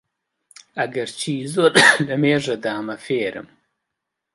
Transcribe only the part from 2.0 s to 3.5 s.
لەمێژە دامە فێرم